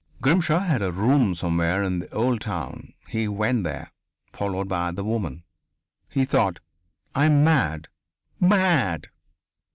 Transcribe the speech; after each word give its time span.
Grimshaw 0.19 0.61
had 0.61 0.81
a 0.81 0.91
room 0.91 1.35
somewhere 1.35 1.83
in 1.83 1.99
the 1.99 2.11
Old 2.11 2.41
Town; 2.41 2.93
he 3.07 3.27
went 3.27 3.63
there, 3.63 3.91
followed 4.33 4.67
by 4.67 4.89
the 4.89 5.03
woman. 5.03 5.43
He 6.09 6.25
thought: 6.25 6.57
"I 7.13 7.25
am 7.25 7.43
mad! 7.43 7.87
Mad!" 8.39 9.09